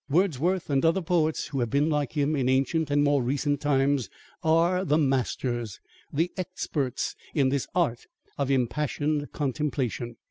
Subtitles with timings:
[0.09, 4.09] Wordsworth, and other poets who have been like him in ancient or more recent times,
[4.41, 5.79] are the masters,
[6.11, 10.15] the experts, in this art of impassioned contemplation.